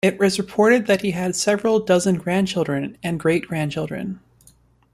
It 0.03 0.17
was 0.17 0.39
reported 0.39 0.87
that 0.87 1.01
he 1.03 1.11
had 1.11 1.35
several 1.35 1.79
dozen 1.79 2.15
grandchildren 2.15 2.97
and 3.03 3.19
great-grandchildren. 3.19 4.19